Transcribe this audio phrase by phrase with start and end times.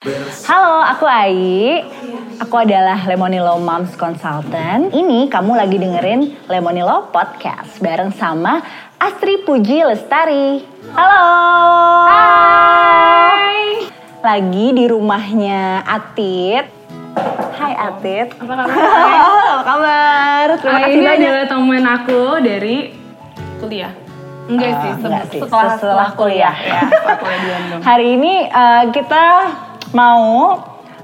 [0.00, 1.84] Halo, aku Ai.
[2.40, 4.88] Aku adalah Lemonilo Moms Consultant.
[4.88, 8.64] Ini kamu lagi dengerin Lemonilo Podcast bareng sama
[8.96, 10.64] Astri Puji Lestari.
[10.96, 11.28] Halo.
[12.08, 13.92] Hai.
[14.24, 16.64] Lagi di rumahnya Atit.
[17.52, 18.32] Hai Atit.
[18.40, 18.72] Apa kabar?
[19.52, 20.46] Apa kabar?
[20.56, 21.28] Terima kasih ini banyak.
[21.28, 21.44] adalah
[22.00, 22.76] aku dari
[23.60, 23.92] kuliah.
[24.48, 26.56] Enggak Ah, sih, se- enggak sih, setelah, setelah kuliah.
[26.56, 26.80] ya.
[26.88, 27.60] Setelah kuliah.
[27.84, 29.24] Hari ini eh, kita
[29.90, 30.56] mau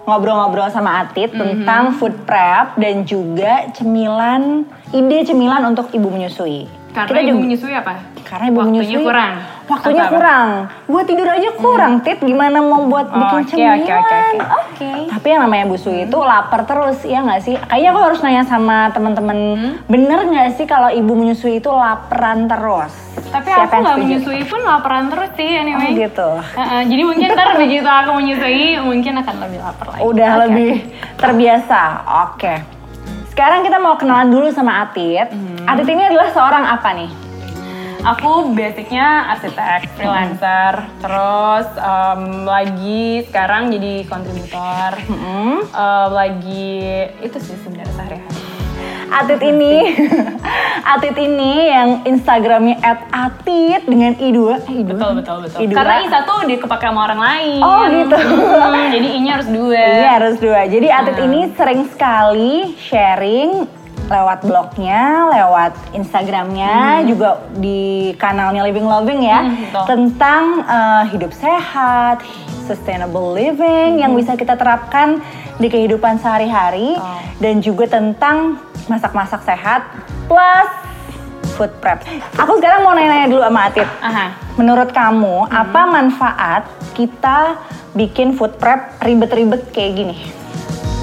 [0.04, 6.70] ngobrol-ngobrol sama Atit tentang food prep dan juga cemilan, ide cemilan untuk ibu menyusui.
[6.92, 7.92] Karena Kita ibu juga- menyusui apa?
[8.22, 9.34] karena ibu Waktunya menyusui kurang.
[9.66, 10.14] Waktunya Apa-apa?
[10.14, 10.48] kurang.
[10.86, 12.18] Buat tidur aja kurang, Tit.
[12.20, 13.76] Gimana mau buat Oh, bikin oke, cemilan?
[13.76, 14.38] oke, oke, oke.
[14.56, 14.90] Oke.
[15.10, 17.54] Tapi yang namanya Bu Sui itu lapar terus, ya nggak sih?
[17.60, 19.38] Kayaknya aku harus nanya sama teman-teman,
[19.84, 22.94] bener nggak sih kalau ibu menyusui itu laparan terus?
[23.26, 25.90] Tapi Siapa aku nggak menyusui pun laparan terus sih Oh, anyway.
[25.98, 26.28] gitu.
[26.54, 30.00] Heeh, jadi mungkin ntar begitu aku menyusui mungkin akan lebih lapar lagi.
[30.00, 30.40] Udah Oke.
[30.42, 30.72] lebih
[31.16, 31.82] terbiasa.
[32.28, 32.54] Oke.
[33.28, 35.26] Sekarang kita mau kenalan dulu sama Atit.
[35.28, 35.66] Hmm.
[35.66, 37.10] Atit ini adalah seorang apa nih?
[38.06, 45.66] Aku basicnya arsitek, freelancer, terus em, lagi sekarang jadi kontributor, Hmm.
[45.66, 46.70] Em, lagi
[47.18, 48.42] itu sih sebenarnya sehari-hari.
[49.06, 49.74] Atit ini,
[50.94, 52.78] Atit ini yang Instagramnya
[53.10, 54.90] @atit dengan i2, eh, i2.
[54.94, 55.58] Betul betul betul.
[55.62, 55.72] I2.
[55.74, 57.60] Karena i satu kepake sama orang lain.
[57.62, 58.18] Oh, gitu.
[58.18, 59.78] Hmm, jadi i-nya harus dua.
[59.78, 60.60] Iya harus dua.
[60.66, 61.26] Jadi Atit Hmm.
[61.26, 63.50] ini sering sekali sharing
[64.06, 69.84] lewat blognya, lewat Instagramnya, juga di kanalnya Living Loving ya, Hmm, betul.
[69.86, 72.22] tentang eh, hidup sehat,
[72.64, 75.18] sustainable living yang bisa kita terapkan
[75.56, 77.18] di kehidupan sehari-hari, Oh.
[77.38, 79.82] dan juga tentang masak-masak sehat
[80.26, 80.70] plus
[81.54, 82.04] food prep.
[82.36, 83.88] Aku sekarang mau nanya-nanya dulu sama Atit.
[83.98, 84.26] Aha.
[84.54, 86.62] Menurut kamu, apa manfaat
[86.92, 87.56] kita
[87.92, 90.16] bikin food prep ribet-ribet kayak gini?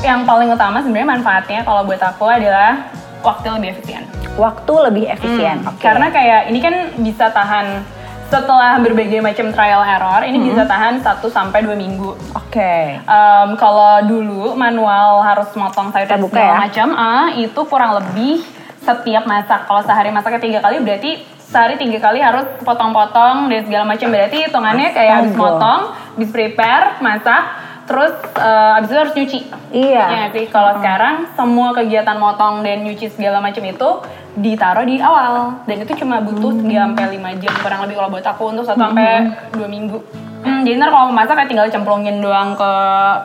[0.03, 2.91] Yang paling utama sebenarnya manfaatnya kalau buat aku adalah
[3.23, 4.03] waktu lebih efisien.
[4.35, 5.63] Waktu lebih efisien.
[5.63, 5.79] Hmm, Oke.
[5.79, 7.81] Karena kayak ini kan bisa tahan
[8.27, 10.47] setelah berbagai macam trial error, ini Hmm.
[10.49, 12.17] bisa tahan 1 sampai 2 minggu.
[12.33, 12.97] Oke.
[12.99, 16.57] Em, kalau dulu manual harus motong sayur dan segala ya.
[16.59, 18.41] macam, ah, itu kurang lebih
[18.81, 19.63] setiap masak.
[19.63, 24.09] Kalau sehari masaknya tiga kali berarti sehari tiga kali harus potong-potong dan segala macam.
[24.09, 25.43] Berarti hitungannya kayak habis Astaga.
[25.45, 25.81] motong,
[26.11, 27.43] habis prepare, masak,
[27.85, 29.39] terus eh, habis itu harus nyuci.
[29.73, 30.05] Iya.
[30.07, 30.45] Ya sih.
[30.47, 33.89] Kalau sekarang semua kegiatan motong dan nyuci segala macam itu
[34.33, 38.25] ditaruh di awal dan itu cuma butuh 3 sampai 5 jam kurang lebih kalau buat
[38.25, 39.99] aku untuk 1 sampai 2 minggu.
[40.43, 42.71] Hmm, jadi ntar kalau mau masak kayak tinggal cemplungin doang ke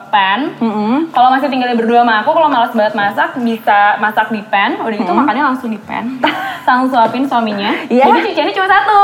[0.09, 0.55] pan.
[0.57, 1.11] Mm-mm.
[1.11, 4.79] Kalau masih tinggal berdua sama aku, kalau malas banget masak, bisa masak di pan.
[4.79, 6.07] Udah gitu makannya langsung di pan.
[6.69, 7.73] Langsung suapin suaminya.
[7.89, 8.05] Iya?
[8.07, 9.01] Jadi cuciannya cuma satu.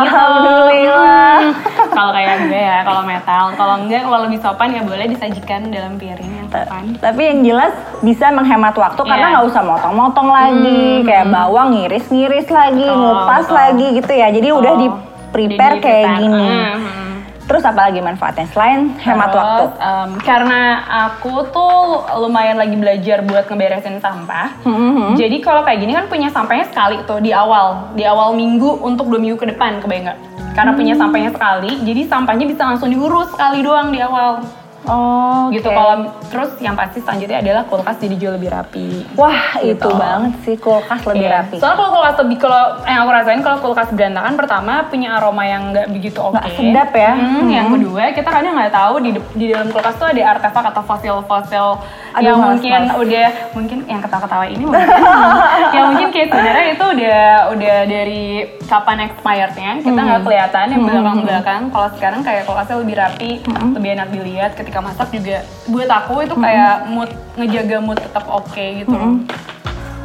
[0.00, 0.14] gitu.
[0.14, 1.34] Alhamdulillah.
[1.34, 1.52] Hmm.
[1.90, 3.44] kalau kayak gue ya, kalau metal.
[3.52, 6.94] Kalau enggak, kalau lebih sopan ya boleh disajikan dalam piring yang sopan.
[6.96, 9.32] Tapi yang jelas bisa menghemat waktu karena Iya.
[9.34, 13.56] nggak usah motong-motong lagi, kayak bawang ngiris-ngiris lagi, Betul, ngupas betul.
[13.56, 14.28] lagi gitu ya.
[14.30, 14.86] Jadi udah di
[15.28, 16.46] prepare Jadi kayak gini.
[16.46, 17.01] Hmm, hmm.
[17.42, 19.64] Terus apa lagi manfaatnya selain hemat Terus, waktu?
[19.76, 20.60] em, karena
[21.06, 21.76] aku tuh
[22.16, 24.62] lumayan lagi belajar buat ngeberesin sampah.
[24.62, 28.78] Hmm, Jadi kalau kayak gini kan punya sampahnya sekali tuh di awal, di awal minggu
[28.80, 30.20] untuk dua minggu ke depan, kebayang nggak?
[30.52, 31.02] Karena punya Hmm.
[31.02, 34.44] sampahnya sekali, jadi sampahnya bisa langsung diurus sekali doang di awal.
[34.84, 35.72] Oh, Gitu oke.
[35.72, 35.94] kalau
[36.26, 39.06] terus yang pasti selanjutnya adalah kulkas jadi jauh lebih rapi.
[39.14, 39.88] Wah, itu Gitu.
[39.92, 41.34] banget sih kulkas lebih Iya.
[41.38, 41.56] rapi.
[41.56, 45.70] Soalnya kalau kulkas lebih kalau yang aku rasain kalau kulkas berantakan pertama punya aroma yang
[45.70, 46.34] nggak begitu oke.
[46.34, 47.12] Nggak sedap ya.
[47.12, 47.74] Hmm, Yang Hmm.
[47.76, 51.66] kedua kita kadang nggak tahu di di dalam kulkas tuh ada artefak atau fosil-fosil
[52.14, 54.84] yang males, mungkin udah mungkin yang ketawa-ketawa ini mungkin
[55.72, 57.20] yang mungkin kayak sebenarnya itu udah
[57.50, 58.22] udah dari
[58.62, 60.08] kapan expirednya kita Hmm.
[60.10, 61.62] nggak kelihatan yang belakang-belakang.
[61.68, 63.72] Kalau sekarang kayak kulkasnya lebih rapi, Hmm.
[63.72, 68.64] lebih enak dilihat ketika masak juga buat aku itu kayak mood ngejaga mood tetap oke
[68.78, 68.94] gitu.
[68.94, 69.26] Hmm.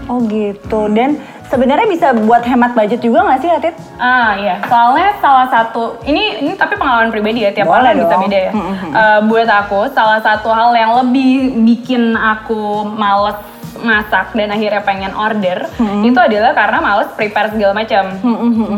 [0.07, 0.88] Oh gitu.
[0.88, 3.75] Dan sebenarnya bisa buat hemat budget juga nggak sih, Atit?
[4.00, 8.16] Ah iya, soalnya salah satu ini ini tapi pengalaman pribadi ya tiap Boleh orang bisa
[8.16, 8.51] beda ya.
[8.55, 8.91] Hmm, hmm, hmm.
[8.95, 13.35] Eh, buat aku salah satu hal yang lebih bikin aku males
[13.78, 16.02] masak dan akhirnya pengen order Hmm.
[16.02, 18.03] itu adalah karena males prepare segala macam.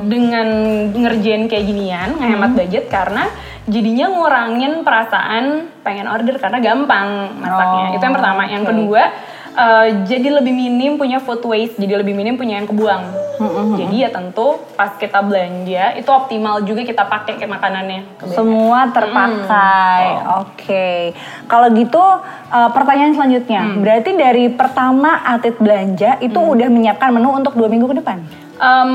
[0.10, 0.48] Dengan
[0.92, 2.60] ngerjain kayak ginian, ngehemat Hmm.
[2.60, 3.30] budget karena
[3.70, 7.86] jadinya ngurangin perasaan pengen order karena gampang masaknya.
[7.86, 8.42] Oh, itu yang pertama.
[8.50, 8.70] Yang oke.
[8.74, 9.04] kedua
[9.50, 13.30] eh, jadi lebih minim punya food waste, jadi lebih minim punya yang kebuang.
[13.40, 18.20] Hmm, Jadi ya tentu pas kita belanja itu optimal juga kita pakai ke makanannya.
[18.36, 20.04] Semua terpakai.
[20.44, 21.16] Oke.
[21.48, 27.56] Kalau gitu uh, pertanyaan selanjutnya, berarti dari pertama Atit belanja itu udah menyiapkan menu untuk
[27.56, 28.28] dua minggu ke depan.
[28.60, 28.92] Em,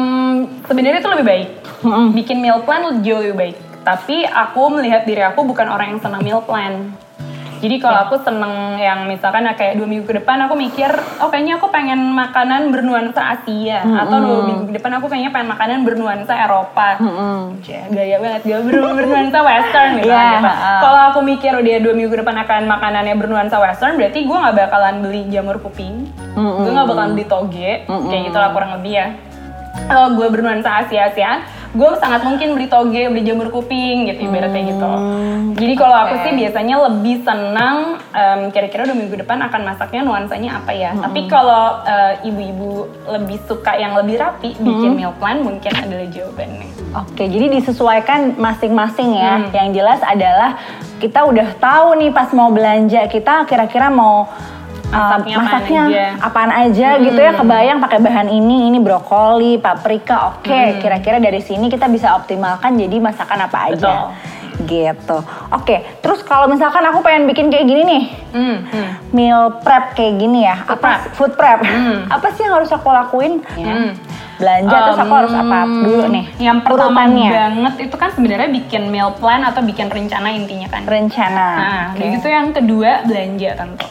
[0.68, 1.48] Sebenarnya itu lebih baik.
[2.12, 3.56] Bikin meal plan jauh lebih baik.
[3.84, 6.96] Tapi aku melihat diri aku bukan orang yang senang meal plan.
[7.54, 11.56] Jadi kalau aku seneng yang misalkan kayak dua minggu ke depan aku mikir, oh kayaknya
[11.56, 16.36] aku pengen makanan bernuansa Asia atau dua minggu ke depan aku kayaknya pengen makanan bernuansa
[16.36, 17.00] Eropa.
[17.64, 20.12] Cie, Gaya banget, gak ber- bernuansa Western misalnya.
[20.12, 20.44] Iya, gitu.
[20.44, 20.78] heeh.
[20.82, 24.56] Kalau aku mikir dia dua minggu ke depan akan makanannya bernuansa Western, berarti gue nggak
[24.58, 26.04] bakalan beli jamur kuping,
[26.36, 29.06] gue nggak bakalan beli toge, kayak gitulah kurang lebih ya.
[29.84, 31.40] Kalau gue bernuansa Asia-Asiaan,
[31.74, 34.90] gue sangat mungkin beli toge, beli jamur kuping gitu ibaratnya gitu.
[35.58, 40.62] Jadi kalau aku sih biasanya lebih senang em, kira-kira dua minggu depan akan masaknya nuansanya
[40.62, 40.94] apa ya.
[40.94, 46.68] Tapi kalau eh, ibu-ibu lebih suka yang lebih rapi, bikin meal plan mungkin adalah jawabannya.
[46.94, 49.42] Oke, jadi disesuaikan masing-masing ya.
[49.42, 49.50] Hmm.
[49.50, 50.50] Yang jelas adalah
[51.02, 54.30] kita udah tahu nih pas mau belanja kita kira-kira mau
[54.86, 56.06] Masaknya apaan masaknya aja.
[56.20, 57.32] apaan aja gitu ya.
[57.34, 60.34] Kebayang pakai bahan ini, ini brokoli, paprika.
[60.34, 64.12] Oke, kira-kira dari sini kita bisa optimalkan jadi masakan apa aja.
[64.56, 65.18] Gitu.
[65.50, 68.88] Oke, terus kalau misalkan aku pengen bikin kayak gini nih, Hmm, hmm.
[69.10, 71.02] meal prep kayak gini ya, Food apa prep.
[71.12, 71.58] food prep?
[71.60, 71.98] Hmm.
[72.06, 73.42] apa sih yang harus aku lakuin?
[73.54, 73.66] Ya.
[73.68, 73.90] Hmm.
[74.34, 76.24] Belanja terus aku harus apa dulu nih?
[76.40, 77.30] Yang pertama Urutannya.
[77.30, 80.82] banget itu kan sebenarnya bikin meal plan atau bikin rencana intinya kan.
[80.84, 81.48] rencana.
[81.54, 81.96] Nah, Oke.
[81.96, 83.86] kayak gitu yang kedua belanja tentu.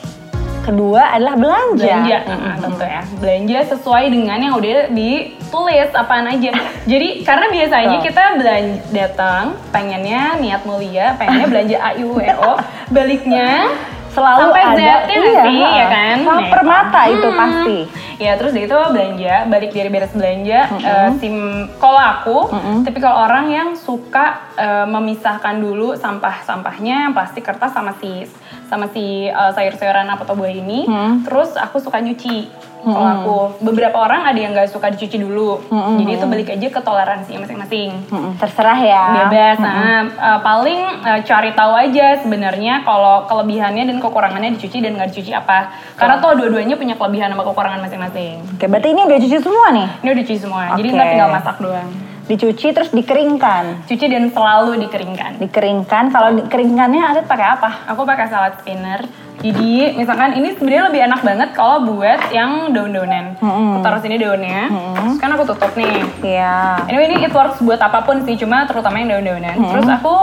[0.63, 1.83] Kedua adalah belanja.
[1.83, 6.51] belanja nah, tentu ya belanja sesuai dengan yang udah ditulis apaan aja
[6.87, 8.07] jadi karena biasanya Betul.
[8.07, 9.43] kita belanja datang
[9.75, 12.53] pengennya niat mulia pengennya belanja A U E O
[12.95, 13.67] baliknya
[14.13, 16.17] Selalu sampai ada, Z ya nggak iya, ya kan?
[16.21, 17.39] Lapar Nah, mata itu hmm.
[17.39, 17.79] pasti.
[18.21, 21.35] ya terus dari itu belanja balik dari beres belanja eh, sim
[21.81, 22.37] kalau aku.
[22.85, 28.29] Tapi kalau orang yang suka eh, memisahkan dulu sampah sampahnya plastik kertas sama si
[28.69, 30.85] sama si eh, sayur-sayuran apa atau buah ini
[31.25, 32.47] terus aku suka nyuci
[32.83, 36.81] kalau aku beberapa orang ada yang nggak suka dicuci dulu jadi itu balik aja ke
[36.83, 39.03] toleransi masing-masing Mm-mm, terserah ya.
[39.25, 39.57] bebas.
[39.59, 45.09] Nah, eh, paling eh, cari tahu aja sebenarnya kalau kelebihannya dan kekurangannya dicuci dan nggak
[45.13, 45.71] dicuci apa.
[45.95, 48.43] Karena tuh dua-duanya punya kelebihan sama kekurangan masing-masing.
[48.57, 49.87] Oke, berarti ini udah cuci semua nih.
[50.03, 50.97] Ini udah dicuci semua, jadi Oke.
[50.97, 51.89] ntar tinggal masak doang.
[52.23, 53.83] Dicuci terus dikeringkan.
[53.83, 55.43] Cuci dan selalu dikeringkan.
[55.43, 56.03] Dikeringkan.
[56.07, 57.69] Kalau dikeringkannya ada pakai apa?
[57.91, 59.03] Aku pakai salad spinner.
[59.41, 63.33] Jadi misalkan ini sebenarnya lebih enak banget kalau buat yang daun-daunan.
[63.41, 66.05] Aku taruh sini daunnya, terus kan aku tutup nih.
[66.21, 66.85] Iya.
[66.87, 69.55] Anyway ini it works buat apa pun sih, cuma terutama yang daun-daunan.
[69.57, 70.15] Terus aku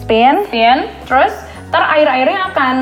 [0.00, 0.48] Spin.
[0.48, 1.36] spin, terus
[1.68, 2.76] ntar air-airnya akan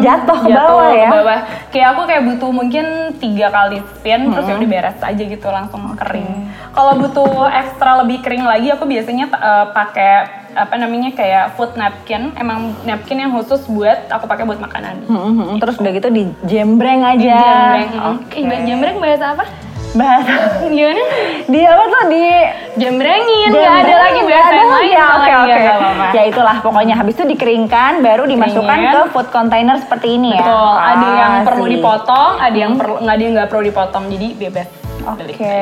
[0.00, 1.12] Jatuh ke bawah ya?
[1.12, 1.40] ke bawah.
[1.68, 2.86] Kayak aku kayak butuh mungkin
[3.20, 6.48] tiga kali spin, terus ya udah beres aja gitu langsung kering.
[6.72, 12.34] Kalau butuh ekstra lebih kering lagi, aku biasanya eh, pakai apa namanya kayak food napkin,
[12.34, 15.06] emang napkin yang khusus buat aku pakai buat makanan.
[15.06, 17.38] Mm-mm, Terus udah gitu dijembreng aja.
[17.40, 17.90] Jembreng.
[18.16, 18.36] Oke.
[18.36, 19.44] Ih, bahasa jembreng bahasa apa?
[19.90, 20.62] Bahasa.
[20.70, 21.02] Gimana?
[21.50, 22.24] Di apa tuh di
[22.78, 24.94] Jembrengin, nggak ada Jembreng, lagi bahasa ada yang lagi lain.
[24.94, 25.06] ya.
[25.10, 25.58] Oke oke.
[25.66, 26.04] apa-apa.
[26.14, 28.94] Ya itulah pokoknya habis itu dikeringkan baru dimasukkan Keringin.
[28.94, 30.46] ke food container seperti ini ya.
[30.46, 34.26] Betul, ada yang perlu dipotong, ada yang perlu nggak ada yang nggak perlu dipotong, jadi
[34.38, 34.66] bebas.
[35.02, 35.60] Oke,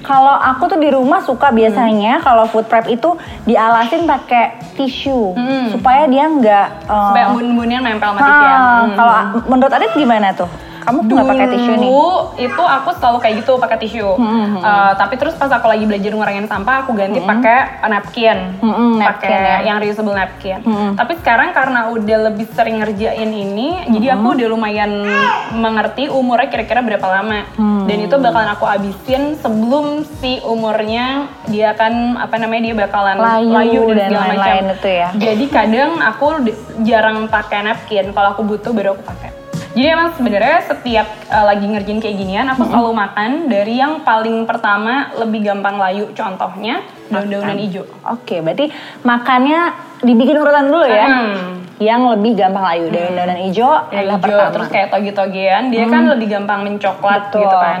[0.00, 3.12] kalau aku tuh di rumah suka biasanya kalau food prep itu
[3.44, 5.68] dialasin pakai tisu Hmm.
[5.70, 6.66] supaya dia nggak.
[6.82, 8.56] eh, Supaya embun-embunnya nempel sama ah, tisu ya.
[8.56, 8.88] Hmm.
[8.94, 9.14] Kalau
[9.46, 10.48] menurut Adit gimana tuh?
[10.90, 11.90] Kamu nggak pakai tisu nih?
[12.42, 14.10] Itu aku selalu kayak gitu pakai tisu.
[14.12, 18.98] Hmm, Eh, tapi terus pas aku lagi belajar ngurangin sampah, aku ganti pakai napkin, Hmm,
[18.98, 19.56] napkin pakai ya.
[19.64, 20.58] yang reusable napkin.
[20.92, 24.16] Tapi sekarang karena udah lebih sering ngerjain ini, jadi Hmm.
[24.18, 24.90] aku udah lumayan
[25.54, 27.46] mengerti umurnya kira-kira berapa lama.
[27.54, 27.86] Hmm.
[27.86, 29.86] Dan itu bakalan aku abisin sebelum
[30.18, 34.74] si umurnya dia akan apa namanya dia bakalan Layu dan segala lain-lain macam.
[34.74, 35.08] itu ya.
[35.14, 36.26] Jadi kadang aku
[36.80, 38.10] jarang pakai napkin.
[38.10, 39.39] Kalau aku butuh baru aku pakai.
[39.70, 44.42] Jadi emang sebenarnya setiap uh, lagi ngerjain kayak ginian, aku selalu makan dari yang paling
[44.42, 46.10] pertama lebih gampang layu.
[46.10, 47.86] Contohnya daun-daunan hijau.
[48.10, 48.74] Oke, berarti
[49.06, 49.70] makannya
[50.02, 51.06] dibikin urutan dulu ya.
[51.06, 51.62] Hmm.
[51.80, 54.52] Yang lebih gampang layu daunan hijau Yang adalah hijau, pertama.
[54.52, 57.46] terus kayak toge-togean, dia kan lebih gampang mencoklat Betul.
[57.46, 57.80] gitu kan.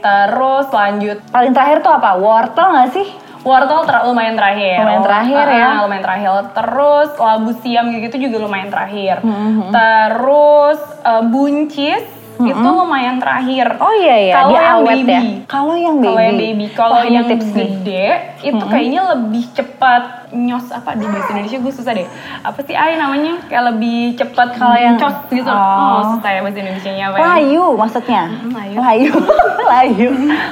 [0.00, 2.10] Terus lanjut Paling terakhir tuh apa?
[2.20, 3.08] Wortel nggak sih?
[3.40, 4.78] Wortel ter- lumayan terakhir.
[4.78, 5.68] Lumayan terakhir Ah, ya.
[5.80, 6.28] lumayan terakhir.
[6.52, 9.20] Terus labu siam gitu juga lumayan terakhir.
[9.20, 12.04] Hmm, Terus eh, buncis
[12.40, 13.76] itu lumayan terakhir.
[13.76, 15.12] Oh iya ya, Kalau yang awet baby.
[15.12, 15.20] ya.
[15.44, 16.06] Kalau yang baby.
[16.06, 17.40] Kalau yang baby, kalau yang nih.
[17.50, 18.06] gede
[18.40, 22.06] itu kayaknya lebih cepat nyos apa di bahasa Indonesia gue susah deh.
[22.40, 23.42] Apa sih ay namanya?
[23.44, 25.44] Kayak lebih cepat Kalau yang- cos gitu.
[25.44, 25.58] Oh.
[25.98, 27.22] Oh, susah ya bahasa Indonesia-nya apa ya?
[27.32, 28.22] Layu maksudnya.
[28.46, 28.76] layu.
[28.76, 29.12] Layu.
[29.72, 30.10] Layu.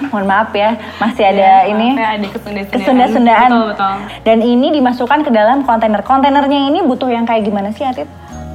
[0.09, 2.75] Mohon maaf ya, masih ada Ya, ini ya, ada kesunda-sundaan.
[2.75, 3.49] kesunda-sundaan.
[3.49, 3.95] Betul, betul.
[4.23, 6.03] Dan ini dimasukkan ke dalam kontainer.
[6.03, 8.07] Kontainernya ini butuh yang kayak gimana sih, Atit?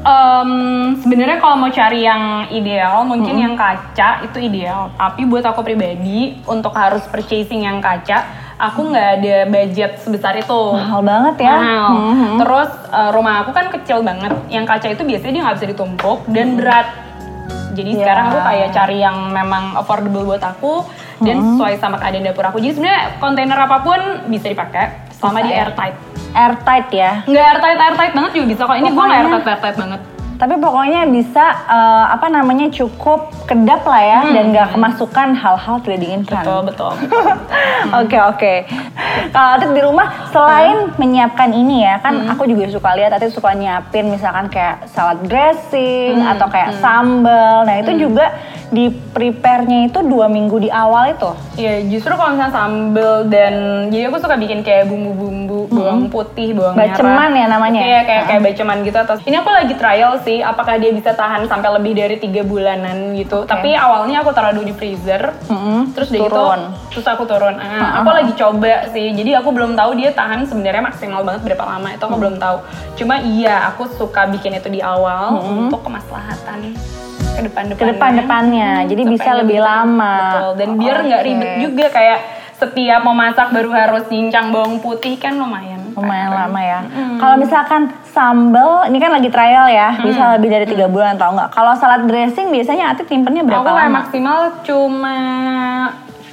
[0.03, 0.51] Em,
[1.00, 6.44] sebenarnya kalau mau cari yang ideal mungkin yang kaca itu ideal tapi buat aku pribadi
[6.44, 8.20] untuk harus purchasing yang kaca
[8.63, 10.62] aku nggak ada budget sebesar itu.
[10.72, 11.55] Mahal banget ya.
[11.55, 11.89] Mahal.
[11.93, 12.32] Mhm.
[12.39, 14.32] Terus eh, rumah aku kan kecil banget.
[14.48, 16.88] Yang kaca itu biasanya dia nggak bisa ditumpuk dan berat.
[17.74, 18.00] Jadi Ya.
[18.05, 20.86] sekarang aku kayak cari yang memang affordable buat aku
[21.20, 22.58] dan sesuai sama keadaan dapur aku.
[22.58, 25.58] Jadi sebenarnya kontainer apa pun bisa dipakai selama Bisa di ya?
[25.65, 25.96] airtight.
[26.34, 27.12] Airtight ya.
[27.25, 28.77] Nggak airtight airtight banget juga bisa kok.
[28.77, 30.01] Ini gue nggak airtight airtight banget.
[30.43, 36.03] Tapi pokoknya bisa eh, apa namanya cukup kedap lah ya dan nggak kemasukan hal-hal tidak
[36.03, 36.43] diinginkan.
[36.43, 36.91] Betul betul.
[38.03, 38.53] Oke oke.
[39.31, 43.55] Kalau Atit di rumah selain menyiapkan ini ya kan aku juga suka lihat Atit suka
[43.55, 47.63] nyiapin misalkan kayak salad dressing atau kayak sambal.
[47.63, 48.35] Nah itu juga
[48.74, 51.30] di prepare-nya itu dua minggu di awal itu.
[51.62, 53.53] Iya, justru kalau misalnya sambel dan
[53.94, 57.30] jadi aku suka bikin kayak bumbu-bumbu, bawang putih, bawang Baceman merah.
[57.38, 57.80] ya namanya?
[57.86, 61.46] Iya, kayak kayak baceman gitu atau ini aku lagi trial sih, apakah dia bisa tahan
[61.46, 63.46] sampai lebih dari tiga bulanan gitu.
[63.46, 65.94] Tapi awalnya aku taruh dulu di freezer, Mm-mm.
[65.94, 66.25] terus Turun.
[66.25, 66.44] gitu,
[66.98, 67.53] terus aku turun.
[67.62, 71.62] Ah, aku lagi coba sih, jadi aku belum tahu dia tahan sebenarnya maksimal banget berapa
[71.62, 72.58] lama itu aku belum tahu.
[72.98, 76.74] Cuma iya, aku suka bikin itu di awal untuk kemaslahatan
[77.34, 77.82] ke depan-depannya.
[77.82, 80.16] Ke depan-depannya, jadi bisa lebih lama.
[80.22, 80.52] Betul.
[80.62, 81.28] Dan biar nggak Oke.
[81.28, 82.20] ribet juga kayak
[82.54, 85.82] setiap mau masak baru harus nyincang bawang putih kan lumayan.
[85.94, 86.80] Lumayan lama ya.
[87.22, 91.50] Kalau misalkan sambal, ini kan lagi trial ya, bisa lebih dari tiga bulan atau enggak.
[91.54, 94.02] Kalau salad dressing biasanya Atit timpennya berapa Aku lama?
[94.02, 95.16] maksimal cuma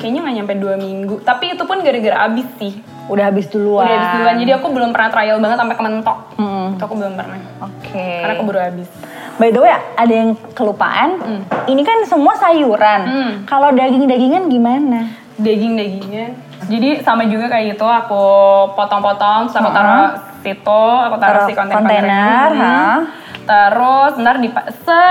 [0.00, 1.21] kayaknya nggak nyampe dua minggu.
[1.21, 2.73] Tapi itu pun gara-gara abis sih.
[3.11, 3.85] Udah habis duluan.
[3.85, 4.35] Udah abis duluan.
[4.38, 6.19] Jadi aku belum pernah trial banget sampai kementok.
[6.38, 6.78] Mm-mm.
[6.78, 7.38] Itu aku belum pernah.
[7.66, 8.09] Oke.
[8.23, 8.88] Karena aku baru habis.
[9.37, 11.20] By the way, ada yang kelupaan.
[11.64, 13.00] Ini kan semua sayuran.
[13.04, 13.32] Hmm.
[13.44, 15.06] Kalau daging-dagingan gimana?
[15.37, 16.30] Daging-dagingan.
[16.68, 18.25] Jadi sama juga kayak gitu aku
[18.75, 20.06] potong-potong terus aku taruh
[20.40, 21.80] situ, aku taruh Taruh si kontainer.
[21.80, 22.50] kontainer.
[23.40, 24.49] Terus ntar di
[24.84, 25.04] se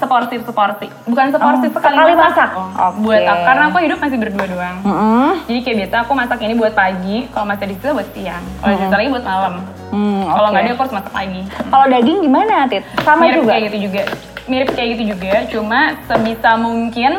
[0.00, 0.86] seporsi seporsi.
[1.04, 2.50] Bukan seporsi Oh, sekali, sekali masak.
[2.50, 2.96] Oh, Oke.
[3.02, 4.76] Buat aku karena aku hidup masih berdua doang.
[4.80, 5.30] Mm-mm.
[5.44, 8.44] Jadi kayak biasa aku masak ini buat pagi, kalau masih di situ buat siang.
[8.58, 9.54] Kalau di situ lagi buat malam.
[9.90, 10.50] Hmm, Kalau oke.
[10.50, 11.40] nggak ada aku harus masak lagi.
[11.66, 12.82] Kalau daging gimana, Tit?
[13.00, 13.50] Sama Mirip juga.
[13.50, 14.02] kayak gitu juga.
[14.46, 17.12] Mirip kayak gitu juga, cuma sebisa mungkin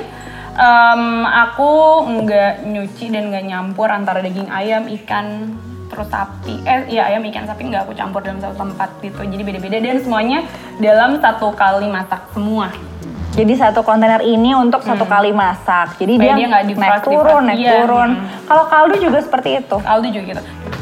[0.54, 1.72] em, aku
[2.18, 5.56] nggak nyuci dan nggak nyampur antara daging ayam, ikan,
[5.92, 6.64] terus sapi.
[6.64, 9.20] Eh, iya ayam, ikan, sapi nggak aku campur dalam satu tempat gitu.
[9.20, 10.40] Jadi beda-beda dan semuanya
[10.80, 12.72] dalam satu kali masak semua.
[13.32, 15.96] Jadi satu kontainer ini untuk satu kali masak.
[16.00, 18.10] Jadi Supaya dia, dia nggak naik turun, naik Iya, turun.
[18.20, 18.28] hmm.
[18.44, 19.78] Kalau kaldu juga seperti itu.
[19.80, 20.42] Kaldu juga gitu.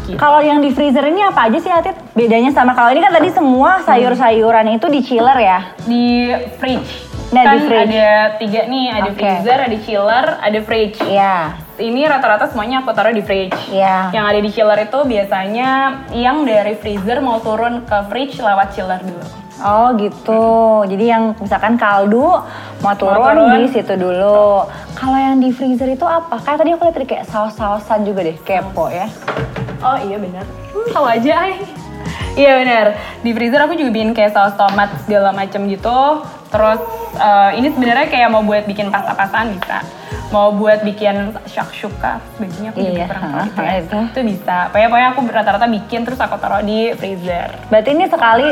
[0.10, 0.18] Gitu.
[0.18, 1.94] Kalau yang di freezer ini apa aja sih, Atit?
[2.18, 5.60] Bedanya sama kalau ini kan tadi semua sayur-sayuran itu di chiller ya.
[5.86, 6.90] Di fridge.
[7.30, 7.94] Nah, kan di fridge.
[7.94, 8.10] ada
[8.42, 9.22] tiga nih, ada Oke.
[9.22, 10.98] freezer, ada chiller, ada fridge.
[11.06, 11.69] Iya.
[11.80, 13.56] Ini rata-rata semuanya aku taruh di fridge.
[13.72, 14.12] Iya.
[14.12, 15.70] Yang ada di chiller itu biasanya
[16.12, 19.24] yang dari freezer mau turun ke fridge lewat chiller dulu.
[19.64, 20.44] Oh gitu.
[20.92, 22.36] Jadi yang misalkan kaldu
[22.84, 23.64] mau turun, turun.
[23.64, 24.68] di situ dulu.
[24.92, 26.36] Kalau yang di freezer itu apa?
[26.44, 29.08] Kayak tadi aku lihat tadi kayak saus-sausan juga deh, kepo ya.
[29.80, 30.44] Oh iya benar.
[30.76, 31.64] Hmm, tahu aja ay.
[32.36, 32.86] Iya benar.
[33.24, 36.00] Di freezer aku juga bikin kayak saus tomat segala macam gitu.
[36.50, 36.80] Terus
[37.16, 39.80] eh, ini sebenarnya kayak mau buat bikin pasta-pastaan bisa.
[40.30, 43.74] Mau buat bikin shakshuka, bajunya aku juga Iya, pernah ha, tahu gitu ya.
[43.82, 43.98] itu.
[44.14, 44.58] Itu bisa.
[44.70, 47.50] Pokoknya, aku rata-rata bikin terus aku taruh di freezer.
[47.66, 48.46] Berarti ini sekali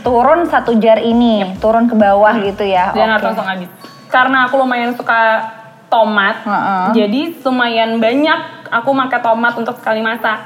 [0.00, 2.96] turun satu jar ini, turun ke bawah gitu ya.
[2.96, 3.28] Dan Oke.
[3.28, 3.68] langsung habis.
[4.08, 5.52] Karena aku lumayan suka
[5.88, 6.84] tomat, Heeh.
[6.96, 8.40] jadi lumayan banyak
[8.72, 10.40] aku pakai tomat untuk sekali masak.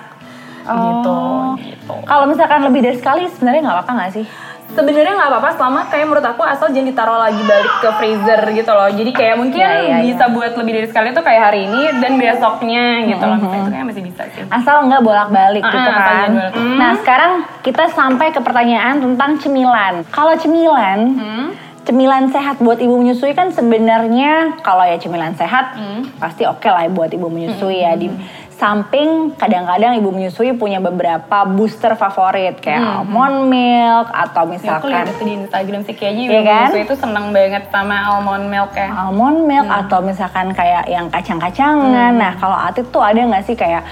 [0.62, 1.54] Gitu, Oh.
[1.58, 1.94] gitu.
[2.06, 4.26] Kalau misalkan lebih dari sekali sebenarnya nggak apa-apa nggak sih?
[4.72, 8.70] Sebenarnya nggak apa-apa selama kayak menurut aku asal jangan ditaruh lagi balik ke freezer gitu
[8.70, 8.88] loh.
[8.88, 12.16] Jadi kayak mungkin Iya, iya, bisa buat lebih dari sekali tuh kayak hari ini dan
[12.16, 13.36] besoknya gitu loh.
[13.38, 14.42] Misalnya itu kayak masih bisa sih.
[14.48, 16.02] Asal nggak bolak-balik Ah, gitu asal kan.
[16.02, 19.94] jangan bolak- Nah sekarang kita sampai ke pertanyaan tentang cemilan.
[20.08, 21.46] Kalau cemilan, Hmm?
[21.82, 26.06] cemilan sehat buat ibu menyusui kan sebenarnya kalau ya cemilan sehat Hmm.
[26.16, 27.92] pasti oke lah ya buat ibu menyusui ya.
[27.92, 28.08] Di
[28.54, 34.88] samping kadang-kadang ibu menyusui punya beberapa booster favorit kayak almond milk atau Ya, aku misalkan
[34.88, 36.56] lihat di Instagram sih kayaknya Iya ibu kan?
[36.62, 38.88] menyusui itu seneng banget sama almond milk ya.
[38.90, 39.80] almond milk Hmm.
[39.80, 42.12] atau misalkan kayak yang kacang-kacangan.
[42.12, 43.82] Nah, kalau Atit tuh ada nggak sih kayak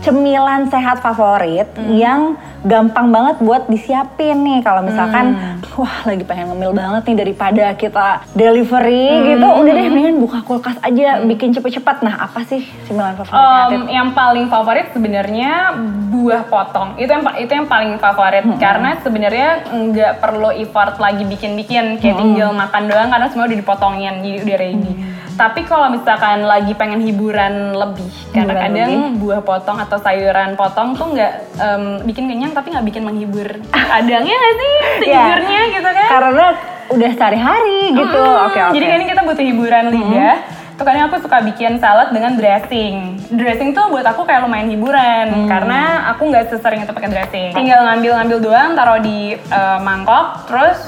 [0.00, 1.90] cemilan sehat favorit Hmm.
[1.90, 2.20] yang
[2.60, 4.60] gampang banget buat disiapin nih.
[4.62, 5.62] Kalau misalkan Hmm.
[5.74, 9.24] wah lagi pengen ngemil banget nih daripada kita delivery Hmm.
[9.28, 12.02] gitu udah deh mendingan buka kulkas aja bikin cepet-cepet.
[12.02, 15.74] Nah apa sih cemilan favorit Um, yang paling favorit sebenarnya
[16.08, 16.98] buah potong.
[16.98, 18.44] Itu yang itu yang paling favorit.
[18.58, 21.98] Karena sebenarnya nggak perlu effort lagi bikin-bikin.
[21.98, 24.94] Kayak tinggal makan doang karena semua udah dipotongin jadi udah ready
[25.38, 30.92] tapi kalau misalkan lagi pengen hiburan lebih karena Hiburan kadang buah potong atau sayuran potong
[30.92, 33.46] tuh nggak em, bikin kenyang tapi nggak bikin menghibur
[33.94, 36.46] kadangnya nggak sih sejujurnya Ya, gitu kan karena
[36.88, 38.46] udah sehari-hari gitu Mm-mm.
[38.46, 40.36] oke oke Jadi kan ini kita butuh hiburan lidah.
[40.72, 43.18] Itu kadang aku suka bikin salad dengan dressing.
[43.28, 45.46] Dressing tuh buat aku kayak lumayan hiburan Hmm.
[45.46, 47.50] karena aku nggak sesering itu pakai dressing.
[47.50, 50.78] Tinggal ngambil-ngambil doang, taruh di eh, mangkok, terus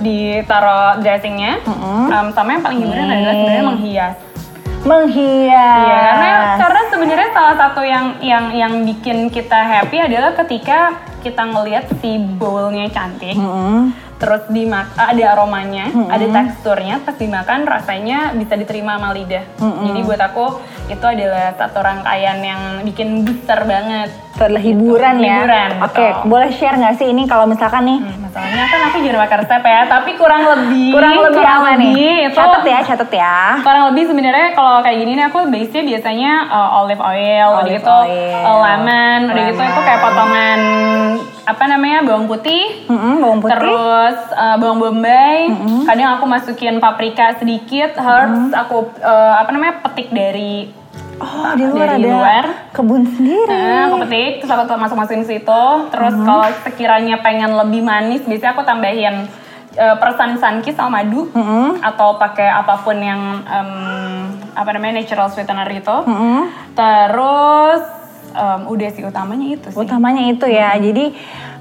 [0.00, 1.60] ditaruh dressingnya.
[2.08, 4.16] Em, sama yang paling hiburan adalah sebenarnya menghias.
[4.82, 5.78] Menghias.
[5.86, 11.42] Iya, karena karena sebenarnya salah satu yang yang yang bikin kita happy adalah ketika kita
[11.46, 13.94] ngelihat si bowlnya cantik, Mm-mm.
[14.18, 19.46] terus dimak ada aromanya, ada teksturnya, pas dimakan rasanya bisa diterima sama lidah.
[19.86, 20.58] Jadi buat aku
[20.90, 24.10] itu adalah satu rangkaian yang bikin besar banget.
[24.44, 25.36] Adalah hiburan ya.
[25.36, 26.28] Hiburan, Oke, betul.
[26.28, 29.62] boleh share nggak sih ini kalau misalkan nih Hmm, Masalahnya kan aku jarang makan resep
[29.62, 31.92] ya, tapi kurang lebih kurang lebih apa nih?
[31.92, 33.36] lebih itu Catat ya, catat ya.
[33.60, 37.76] kurang lebih sebenarnya kalau kayak gini nih aku base-nya biasanya uh, olive oil, udah Olive
[37.76, 38.40] gitu oil.
[38.42, 40.60] uh, lemon, udah gitu itu kayak potongan
[41.42, 43.52] apa namanya bawang putih, Mm-mm, bawang putih.
[43.52, 45.52] terus uh, bawang bombay,
[45.84, 50.72] kadang aku masukin paprika sedikit, herbs aku uh, apa namanya petik dari
[51.22, 52.44] oh, di luar dari ada luar.
[52.74, 53.54] kebun sendiri.
[53.54, 55.64] Nah, aku petik, terus aku masuk masukin situ.
[55.94, 59.30] Terus kalau sekiranya pengen lebih manis, biasanya aku tambahin
[59.78, 61.30] uh, persan sunkist sama madu
[61.80, 63.70] atau pakai apa pun yang em,
[64.52, 65.96] apa namanya natural sweetener itu.
[66.04, 66.50] Mm-mm.
[66.74, 67.82] Terus
[68.34, 69.78] em, udah sih utamanya itu sih.
[69.78, 70.74] Utamanya itu ya.
[70.76, 71.14] Jadi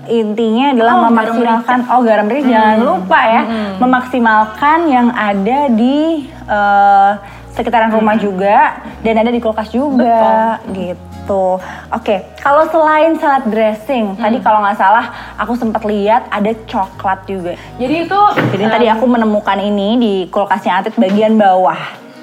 [0.09, 3.41] intinya adalah Oh, garam memaksimalkan oh garam merica jangan lupa ya
[3.77, 7.11] memaksimalkan yang ada di eh,
[7.51, 11.59] sekitaran rumah juga dan ada di kulkas juga gitu.
[11.93, 17.55] Oke, kalau selain salad dressing, tadi kalau nggak salah aku sempat lihat ada coklat juga.
[17.77, 18.19] Jadi itu
[18.55, 21.77] Jadi em, tadi aku menemukan ini di kulkasnya Atit bagian bawah.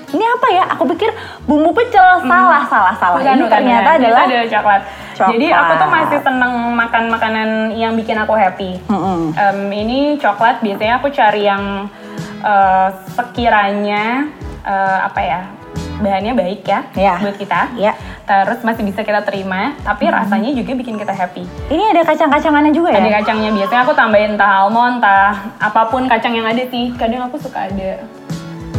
[0.09, 0.65] Ini apa ya?
[0.73, 1.13] Aku pikir
[1.45, 2.25] bumbu pecel.
[2.25, 3.21] Salah, salah, salah.
[3.21, 4.01] Bukan, ini bukan, ternyata bukan.
[4.01, 4.83] adalah adalah coklat.
[5.13, 5.33] Coklat.
[5.37, 8.81] Jadi aku tuh masih seneng makan makanan yang bikin aku happy.
[8.89, 9.37] Mm-mm.
[9.37, 11.93] Em, ini coklat biasanya aku cari yang
[12.41, 14.33] eh, sekiranya
[14.69, 15.41] eh, apa ya
[15.99, 17.15] bahannya baik ya Iya.
[17.19, 17.61] buat kita.
[17.75, 17.93] Iya.
[18.23, 21.43] Terus masih bisa kita terima, tapi rasanya juga bikin kita happy.
[21.73, 23.01] Ini ada kacang-kacangannya juga ya?
[23.01, 26.93] Ada kacangnya biasanya aku tambahin entah almond, entah apa pun kacang yang ada sih.
[26.95, 28.05] Kadang aku suka ada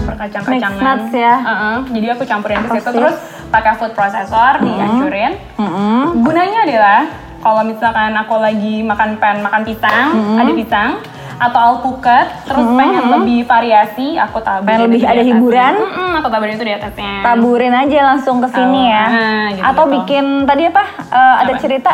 [0.05, 0.79] perkacang-kacangan.
[0.79, 1.35] Nuts ya?
[1.41, 3.15] Heeh, jadi aku campurin ke situ terus
[3.49, 5.33] pakai food processor dihancurin.
[5.57, 6.23] Mm-mm.
[6.23, 6.99] Gunanya adalah
[7.39, 10.89] kalau misalkan aku lagi makan pen makan pisang, ada pisang
[11.39, 15.73] atau alpukat, terus pengen lebih variasi, aku taburin Pengen lebih ada hiburan?
[15.73, 17.23] Mm-mm, aku taburin itu di atasnya.
[17.23, 19.05] Taburin aja langsung ke sini Oh, ya.
[19.07, 19.63] nah, gitu-gitu.
[19.65, 20.83] Atau bikin tadi apa?
[21.09, 21.61] Eh, ada Apa?
[21.63, 21.91] cerita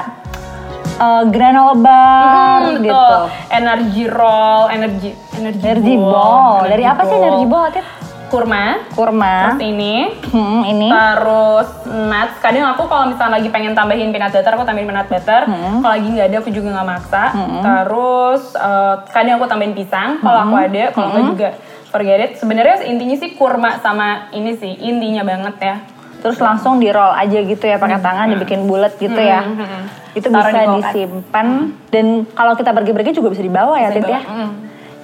[0.97, 3.13] eh, granola bar Hmm, gitu.
[3.49, 6.65] Energy roll, energy energy, Energy ball.
[6.65, 7.85] Dari apa sih energy ball, Atit?
[8.25, 8.81] Kurma.
[8.91, 9.53] Kurma.
[9.53, 9.95] Terus ini,
[10.29, 10.89] Hmm, ini.
[10.89, 12.35] terus nuts.
[12.39, 15.41] Kadang aku kalau misalnya lagi pengen tambahin peanut butter, aku tambahin peanut butter.
[15.45, 15.79] Hmm.
[15.79, 17.23] Kalau lagi nggak ada, aku juga nggak maksa.
[17.61, 20.19] Terus eh, kadang aku tambahin pisang.
[20.19, 20.65] Kalau aku Hmm.
[20.65, 21.49] ada, kalau nggak juga
[21.89, 22.31] forget it.
[22.35, 25.75] Sebenarnya intinya sih kurma sama ini sih intinya banget ya.
[26.19, 29.45] Terus langsung di roll aja gitu ya pakai tangan dibikin bulat gitu ya.
[29.45, 29.81] Hmm, hmm.
[30.17, 31.47] Itu Taruh bisa di disimpan
[31.87, 34.23] dan kalau kita pergi-pergi juga bisa dibawa ya, Tit ya.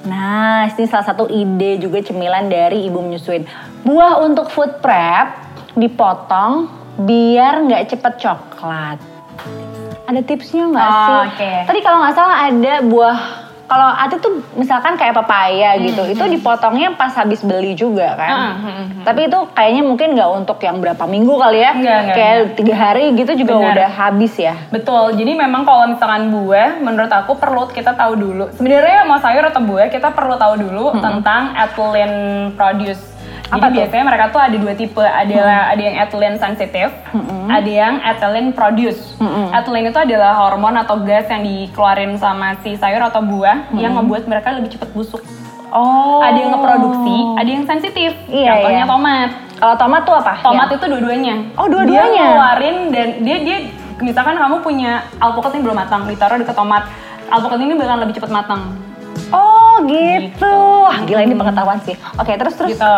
[0.02, 3.46] Nah, ini salah satu ide juga cemilan dari ibu menyusuin.
[3.86, 5.38] Buah untuk food prep
[5.74, 8.98] dipotong biar nggak cepet coklat.
[10.06, 11.18] Ada tipsnya nggak Oh, sih?
[11.30, 11.52] oke.
[11.70, 13.20] Tadi kalau nggak salah ada buah
[13.72, 18.36] kalau Ati tuh misalkan kayak pepaya gitu, itu dipotongnya pas habis beli juga kan.
[18.36, 19.04] Hmm, hmm, hmm.
[19.08, 22.76] Tapi itu kayaknya mungkin nggak untuk yang berapa minggu kali ya, Nggak, nggak, kayak tiga
[22.76, 23.72] hari gitu juga Benar.
[23.72, 24.60] udah habis ya.
[24.76, 28.52] Betul, jadi memang kalau misalkan buah, menurut aku perlu kita tahu dulu.
[28.60, 33.11] Sebenarnya mau sayur atau buah, kita perlu tahu dulu tentang ethylene produce.
[33.52, 33.78] Apa Jadi tuh?
[33.84, 36.92] biasanya mereka tuh ada dua tipe, ada ada yang ethylene sensitive,
[37.52, 39.20] ada yang ethylene produce.
[39.52, 44.24] Ethylene itu adalah hormon atau gas yang dikeluarin sama si sayur atau buah yang membuat
[44.24, 45.20] mereka lebih cepat busuk.
[45.68, 46.20] Oh.
[46.20, 48.12] Ada yang ngeproduksi, ada yang sensitif.
[48.28, 48.92] Iya, Contohnya iya.
[48.92, 49.30] tomat.
[49.56, 50.34] Kalau tomat tuh apa?
[50.40, 50.76] Tomat Ya.
[50.76, 51.36] itu dua-duanya.
[51.56, 52.08] Oh, dua-duanya?
[52.12, 53.58] Dia ngeluarin dan dia dia
[54.00, 56.88] misalkan kamu punya alpukat ini belum matang, ditaruh dekat tomat.
[57.28, 58.76] Alpukat ini bakal lebih cepat matang.
[59.32, 60.56] Oh gitu.
[60.88, 61.96] Wah gila ini pengetahuan sih.
[62.16, 62.76] Oke terus terus.
[62.76, 62.96] Gitu.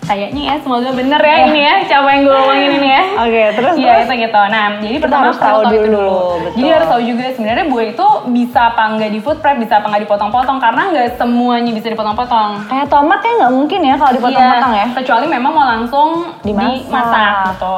[0.00, 3.02] Kayaknya ya, semoga bener ya ini ya, siapa yang gue ngomongin ini ya.
[3.20, 4.06] Oke terus Iya terus.
[4.06, 4.40] itu gitu.
[4.42, 6.18] Nah, jadi Kita pertama harus tahu tahu itu dulu, dulu.
[6.40, 6.56] betul.
[6.56, 9.86] Jadi harus tahu juga sebenarnya buah itu bisa apa nggak di food prep, bisa apa
[9.86, 12.50] nggak dipotong-potong karena nggak semuanya bisa dipotong-potong.
[12.66, 14.86] Kayak tomat kayak nggak mungkin ya kalau dipotong-potong Iya, ya.
[14.94, 16.08] Kecuali memang mau langsung
[16.40, 16.80] Dimasak.
[16.82, 17.76] dimasak gitu.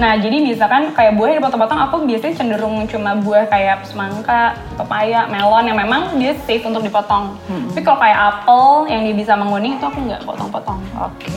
[0.00, 5.28] Nah, jadi misalkan kayak buah yang dipotong-potong, aku biasanya cenderung cuma buah kayak semangka, pepaya,
[5.28, 7.36] melon yang memang dia safe untuk dipotong.
[7.44, 7.68] Hmm.
[7.68, 10.80] Tapi kalau kayak apel yang dia bisa menguning itu aku nggak potong-potong.
[10.96, 11.28] Oke.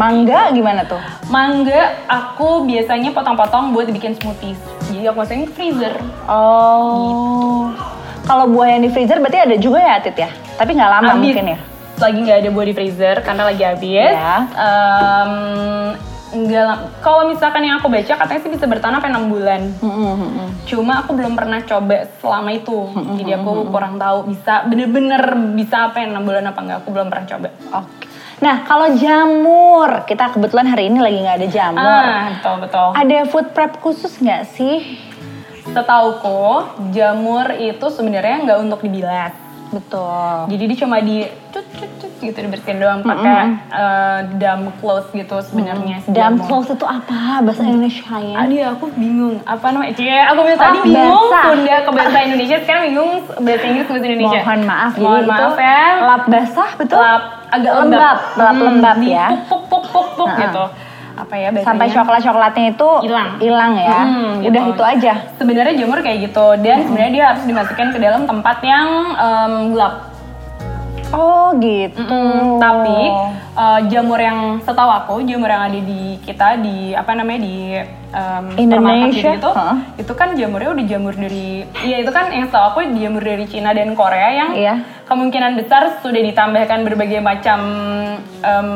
[0.00, 1.00] Mangga gimana tuh?
[1.28, 4.60] Mangga aku biasanya potong-potong buat dibikin smoothies.
[4.88, 5.92] Jadi aku masukin ke freezer.
[6.24, 7.68] Oh.
[8.24, 10.32] Kalau buah yang di freezer berarti ada juga ya Atit ya?
[10.56, 11.20] Tapi nggak lama Habis.
[11.20, 11.60] mungkin ya?
[11.96, 14.12] lagi nggak ada buah di freezer karena lagi habis.
[14.12, 14.36] Ya.
[14.52, 15.32] Em,
[16.36, 19.60] nggak lam- kalau misalkan yang aku baca katanya sih bisa bertahan sampai 6 bulan.
[20.68, 22.78] Cuma aku belum pernah coba selama itu.
[23.16, 25.22] Jadi aku kurang tahu bisa bener-bener
[25.56, 26.78] bisa apa yang 6 bulan apa enggak.
[26.84, 27.48] Aku belum pernah coba.
[27.80, 28.04] Oke.
[28.36, 31.80] Nah, kalau jamur, kita kebetulan hari ini lagi nggak ada jamur.
[31.80, 32.88] Ah, betul betul.
[32.92, 35.00] Ada food prep khusus nggak sih?
[35.72, 39.32] Setauku jamur itu sebenarnya nggak untuk dibilas.
[39.72, 40.52] Betul.
[40.52, 46.00] Jadi dia cuma di cut cut gitu dibersihin doang pakai eh, damp cloth gitu sebenarnya.
[46.00, 46.46] si Damp jamur.
[46.46, 48.36] cloth itu apa bahasa Indonesia ya?
[48.38, 49.92] Aduh aku bingung apa namanya?
[49.92, 51.26] Cie, aku bilang tadi Oh, bingung.
[51.28, 54.40] Sunda ke bahasa Indonesia sekarang bingung bahasa Inggris ke bahasa Indonesia.
[54.40, 55.82] Mohon maaf, Mohon jadi maaf ya.
[56.02, 56.98] lap basah betul?
[56.98, 59.26] Lap agak Lembab, lap lembab di ya.
[59.44, 60.42] Puk puk puk puk Heeh.
[60.44, 60.64] gitu.
[61.16, 61.64] Apa ya bahasanya?
[61.66, 63.28] Sampai coklat-coklatnya itu Hilang.
[63.38, 64.00] hilang ya.
[64.02, 64.72] Hmm, Udah gitu.
[64.72, 65.12] itu aja.
[65.34, 70.05] Sebenarnya jamur kayak gitu dan sebenarnya dia harus dimasukkan ke dalam tempat yang em, gelap.
[71.10, 72.02] Oh gitu.
[72.02, 72.98] Mm, tapi
[73.54, 77.56] eh, jamur yang setahu aku jamur yang ada di kita di apa namanya di
[78.10, 79.76] em, Indonesia, gitu huh?
[79.94, 83.70] itu kan jamurnya udah jamur dari iya itu kan yang setahu aku jamur dari Cina
[83.70, 84.74] dan Korea yang Iya.
[85.06, 87.58] kemungkinan besar sudah ditambahkan berbagai macam
[88.42, 88.68] em,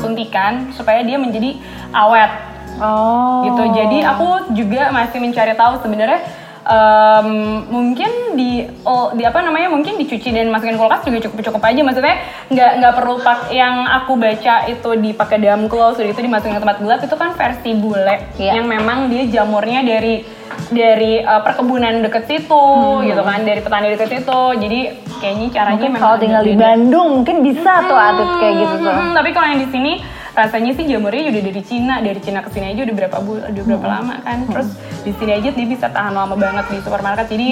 [0.00, 1.60] suntikan supaya dia menjadi
[1.92, 2.32] awet
[2.80, 3.44] Oh.
[3.44, 3.76] gitu.
[3.76, 6.24] Jadi aku juga masih mencari tahu sebenarnya
[6.62, 7.28] em,
[7.66, 8.50] mungkin di
[8.82, 12.16] oh, di apa namanya mungkin dicuci dan masukin kulkas juga cukup cukup aja maksudnya
[12.48, 16.78] nggak nggak perlu pak yang aku baca itu dipakai dalam close itu dimasukin ke tempat
[16.78, 18.56] gelap itu kan versi bule Iya.
[18.56, 20.24] yang memang dia jamurnya dari
[20.68, 22.64] dari eh, perkebunan deket situ
[23.02, 24.80] gitu kan dari petani deket situ jadi
[25.20, 26.52] kayaknya caranya Mungkin memang kalau tinggal di.
[26.56, 28.92] Bandung mungkin bisa tuh atlet kayak gitu tuh.
[28.92, 29.92] Hmm, tapi kalau yang di sini
[30.34, 33.64] rasanya sih jamurnya udah dari Cina, dari Cina ke sini aja udah berapa bulan, udah
[33.66, 34.38] berapa lama kan.
[34.46, 34.68] Terus
[35.02, 37.26] di sini aja dia bisa tahan lama banget di supermarket.
[37.30, 37.48] Jadi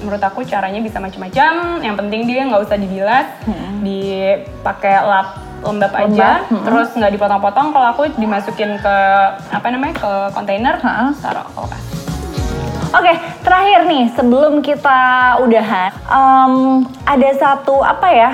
[0.00, 1.80] menurut aku caranya bisa macam-macam.
[1.84, 3.26] Yang penting dia nggak usah dibilas,
[3.84, 5.28] dipakai lap
[5.64, 7.66] lembab aja, Lembab, terus nggak dipotong-potong.
[7.72, 8.96] Kalau aku dimasukin ke
[9.48, 11.08] apa namanya ke kontainer, Ha-ha.
[11.24, 11.82] taruh kulkas.
[12.94, 13.10] Oke,
[13.42, 15.00] terakhir nih sebelum kita
[15.42, 16.54] udahan, em,
[17.02, 18.30] ada satu apa ya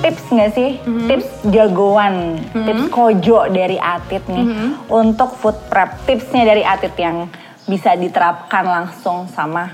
[0.00, 0.70] tips nggak sih?
[0.80, 4.46] Tips jagoan, tips kojo dari Atit nih
[4.86, 6.04] untuk food prep.
[6.04, 7.28] Tipsnya dari Atit yang
[7.64, 9.70] bisa diterapkan langsung sama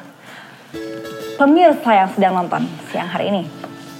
[1.37, 3.43] pemirsa yang sedang nonton siang hari ini.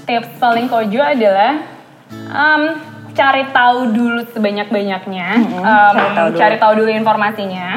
[0.05, 1.67] tips paling kojo adalah
[2.09, 2.63] em,
[3.11, 6.39] cari tahu dulu sebanyak-banyaknya, Em, cari tahu dulu.
[6.39, 7.69] cari tahu dulu informasinya,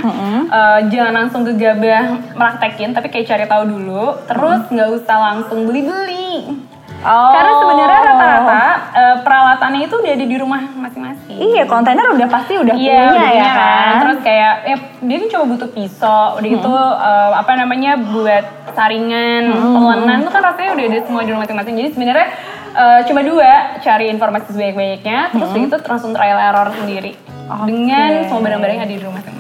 [0.49, 6.57] Eh, jangan langsung gegabah praktekin, tapi kayak cari tahu dulu, terus nggak usah langsung beli-beli.
[6.99, 7.31] Oh.
[7.31, 11.37] Karena sebenarnya rata-rata eh, peralatannya itu udah ada di rumah masing-masing.
[11.39, 13.93] Iya, kontainer udah pasti udah Iya, punya ya punya kan.
[14.03, 18.43] Terus kayak ya, dia kan cuma butuh pisau, udah gitu eh, apa namanya buat
[18.75, 21.75] saringan, pelenan tuh kan rasanya udah ada semua di rumah masing-masing.
[21.79, 22.27] Jadi sebenarnya
[22.75, 27.15] eh, cuma dua, cari informasi sebanyak-banyaknya, terus itu langsung trial error sendiri
[27.63, 29.38] dengan semua barang-barang yang ada di rumah masing-masing.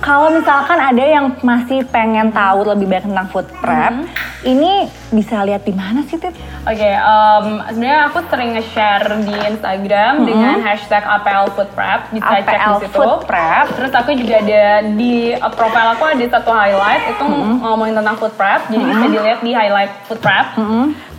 [0.00, 4.08] Kalau misalkan ada yang masih pengen tahu lebih banyak tentang food prep,
[4.48, 6.32] ini bisa lihat di mana sih, Tit?
[6.64, 12.48] Oke, em, sebenarnya aku sering nge-share di Instagram dengan hashtag APL Food Prep, bisa cek
[12.48, 12.96] di APL situ.
[12.96, 13.66] Food Prep.
[13.76, 14.64] Terus aku juga ada
[14.96, 17.24] di uh, profile aku ada satu highlight itu
[17.60, 20.56] ngomongin tentang food prep, jadi bisa dilihat di highlight food prep.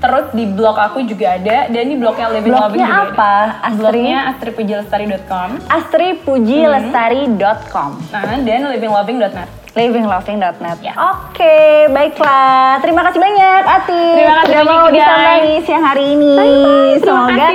[0.01, 3.13] Terus di blog aku juga ada dan di blognya Living Loving Blognya juga ada.
[3.13, 3.61] apa?
[3.69, 3.85] Astri?
[3.85, 9.61] Blognya astripujilestari.com astripujilestari.com nah, dan livingloving.net.
[9.71, 10.77] livingloving.net.
[10.81, 10.97] Ya.
[10.97, 12.81] Oke, baiklah.
[12.81, 14.03] Terima kasih banyak Ati.
[14.19, 16.33] Terima kasih sudah mau disambangi siang hari ini.
[16.33, 16.97] Bye-bye.
[16.97, 17.45] Terima Semoga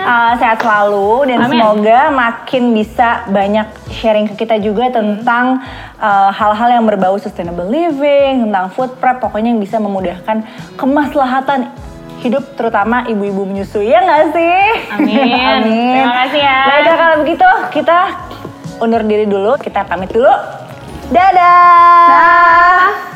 [0.00, 1.52] uh, sehat selalu dan Amin.
[1.52, 5.60] semoga makin bisa banyak sharing ke kita juga tentang
[6.00, 10.40] uh, hal-hal yang berbau sustainable living, tentang food prep, pokoknya yang bisa memudahkan
[10.80, 11.68] kemaslahatan
[12.20, 14.60] hidup terutama ibu-ibu menyusui ya nggak sih?
[14.96, 15.32] Amin.
[15.56, 15.96] Amin.
[15.96, 16.58] Terima kasih ya.
[16.68, 17.98] Baiklah kalau begitu kita
[18.80, 20.32] undur diri dulu, kita pamit dulu.
[21.10, 23.09] Dadah.